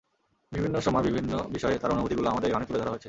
[0.51, 2.99] বিভিন্ন সময় বিভিন্ন বিষয়ে তাঁর অনুভূতিগুলো আমাদের গানে তুলে ধরা হয়েছে।